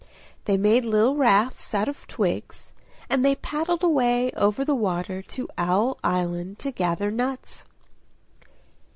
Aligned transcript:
They 0.45 0.57
made 0.57 0.83
little 0.83 1.15
rafts 1.15 1.75
out 1.75 1.87
of 1.87 2.07
twigs, 2.07 2.71
and 3.07 3.23
they 3.23 3.35
paddled 3.35 3.83
away 3.83 4.31
over 4.31 4.65
the 4.65 4.73
water 4.73 5.21
to 5.21 5.47
Owl 5.59 5.99
Island 6.03 6.57
to 6.57 6.71
gather 6.71 7.11
nuts. 7.11 7.65